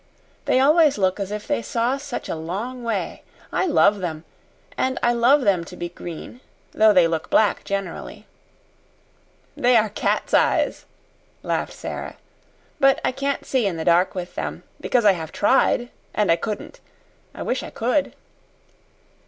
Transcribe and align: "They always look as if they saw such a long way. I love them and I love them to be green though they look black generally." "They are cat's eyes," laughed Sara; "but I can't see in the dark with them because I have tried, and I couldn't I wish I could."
"They 0.45 0.59
always 0.59 0.97
look 0.97 1.19
as 1.19 1.29
if 1.31 1.45
they 1.47 1.61
saw 1.61 1.95
such 1.97 2.27
a 2.27 2.33
long 2.33 2.83
way. 2.83 3.21
I 3.53 3.67
love 3.67 3.99
them 3.99 4.25
and 4.75 4.97
I 5.03 5.13
love 5.13 5.41
them 5.41 5.63
to 5.65 5.75
be 5.77 5.89
green 5.89 6.41
though 6.71 6.91
they 6.91 7.07
look 7.07 7.29
black 7.29 7.63
generally." 7.63 8.25
"They 9.55 9.77
are 9.77 9.89
cat's 9.89 10.33
eyes," 10.33 10.85
laughed 11.43 11.73
Sara; 11.73 12.15
"but 12.79 12.99
I 13.05 13.11
can't 13.11 13.45
see 13.45 13.67
in 13.67 13.77
the 13.77 13.85
dark 13.85 14.15
with 14.15 14.33
them 14.33 14.63
because 14.79 15.05
I 15.05 15.11
have 15.11 15.31
tried, 15.31 15.89
and 16.15 16.31
I 16.31 16.35
couldn't 16.35 16.79
I 17.35 17.43
wish 17.43 17.61
I 17.61 17.69
could." 17.69 18.13